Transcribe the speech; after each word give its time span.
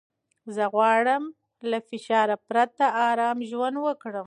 زه 0.55 0.63
غواړم 0.73 1.23
له 1.69 1.77
فشار 1.89 2.29
پرته 2.47 2.85
ارامه 3.09 3.45
ژوند 3.51 3.75
وکړم. 3.85 4.19